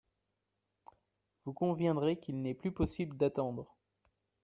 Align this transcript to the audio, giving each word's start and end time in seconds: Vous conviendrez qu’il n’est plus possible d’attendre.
Vous 1.45 1.53
conviendrez 1.53 2.17
qu’il 2.19 2.41
n’est 2.41 2.55
plus 2.55 2.71
possible 2.71 3.15
d’attendre. 3.17 3.77